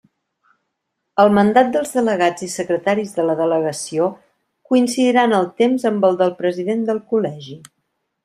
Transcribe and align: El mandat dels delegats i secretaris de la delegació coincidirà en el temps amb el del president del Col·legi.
El 1.23 1.27
mandat 1.37 1.67
dels 1.75 1.91
delegats 1.97 2.45
i 2.47 2.49
secretaris 2.53 3.13
de 3.17 3.25
la 3.27 3.35
delegació 3.43 4.07
coincidirà 4.73 5.27
en 5.31 5.37
el 5.41 5.47
temps 5.63 5.85
amb 5.93 6.09
el 6.11 6.19
del 6.23 6.33
president 6.43 6.83
del 6.89 7.03
Col·legi. 7.15 7.61